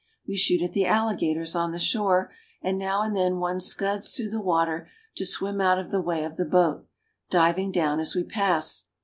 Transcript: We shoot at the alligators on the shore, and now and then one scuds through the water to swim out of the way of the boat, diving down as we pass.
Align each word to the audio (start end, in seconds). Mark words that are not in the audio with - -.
We 0.27 0.35
shoot 0.35 0.63
at 0.63 0.73
the 0.73 0.87
alligators 0.87 1.55
on 1.55 1.73
the 1.73 1.77
shore, 1.77 2.33
and 2.59 2.79
now 2.79 3.03
and 3.03 3.15
then 3.15 3.37
one 3.37 3.59
scuds 3.59 4.15
through 4.15 4.31
the 4.31 4.41
water 4.41 4.89
to 5.13 5.27
swim 5.27 5.61
out 5.61 5.77
of 5.77 5.91
the 5.91 6.01
way 6.01 6.23
of 6.23 6.37
the 6.37 6.43
boat, 6.45 6.87
diving 7.29 7.71
down 7.71 7.99
as 7.99 8.15
we 8.15 8.23
pass. 8.23 8.87